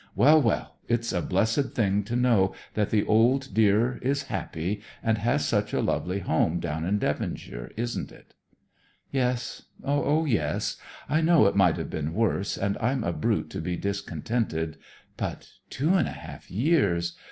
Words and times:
Well, 0.15 0.41
well, 0.41 0.79
it's 0.87 1.13
a 1.13 1.21
blessed 1.21 1.75
thing 1.75 2.01
to 2.05 2.15
know 2.15 2.55
that 2.73 2.89
the 2.89 3.05
old 3.05 3.49
dear 3.53 3.99
is 4.01 4.23
happy, 4.33 4.81
and 5.03 5.19
has 5.19 5.45
such 5.45 5.73
a 5.75 5.79
lovely 5.79 6.17
home 6.21 6.59
down 6.59 6.85
in 6.85 6.97
Devonshire, 6.97 7.69
isn't 7.77 8.11
it?" 8.11 8.33
"Yes, 9.11 9.61
oh 9.83 10.25
yes; 10.25 10.77
I 11.07 11.21
know 11.21 11.45
it 11.45 11.55
might 11.55 11.77
have 11.77 11.91
been 11.91 12.15
worse, 12.15 12.57
and 12.57 12.79
I'm 12.79 13.03
a 13.03 13.13
brute 13.13 13.51
to 13.51 13.61
be 13.61 13.77
discontented, 13.77 14.77
but 15.17 15.51
two 15.69 15.93
and 15.93 16.07
a 16.07 16.11
half 16.13 16.49
years! 16.49 17.15